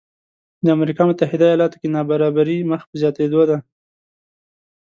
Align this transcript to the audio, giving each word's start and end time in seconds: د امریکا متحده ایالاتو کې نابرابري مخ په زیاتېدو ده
د 0.63 0.65
امریکا 0.77 1.03
متحده 1.09 1.45
ایالاتو 1.47 1.79
کې 1.81 1.87
نابرابري 1.95 2.57
مخ 2.71 2.81
په 2.89 2.95
زیاتېدو 3.01 3.41
ده 3.49 3.57